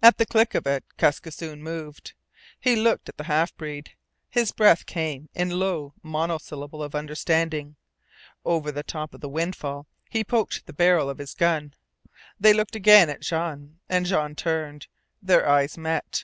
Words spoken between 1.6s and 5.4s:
moved. He looked at the half breed. His breath came